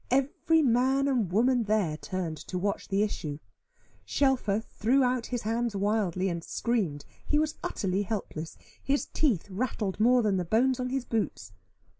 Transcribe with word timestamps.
Every 0.09 0.63
man 0.63 1.07
and 1.07 1.31
woman 1.31 1.65
there 1.65 1.95
turned 1.95 2.37
to 2.47 2.57
watch 2.57 2.87
the 2.87 3.03
issue. 3.03 3.37
Shelfer 4.03 4.59
threw 4.59 5.03
out 5.03 5.27
his 5.27 5.43
hands 5.43 5.75
wildly, 5.75 6.27
and 6.27 6.43
screamed: 6.43 7.05
he 7.23 7.37
was 7.37 7.59
utterly 7.63 8.01
helpless, 8.01 8.57
his 8.81 9.05
teeth 9.05 9.47
rattled 9.51 9.99
more 9.99 10.23
than 10.23 10.37
the 10.37 10.43
bones 10.45 10.79
on 10.79 10.89
his 10.89 11.05
boots. 11.05 11.51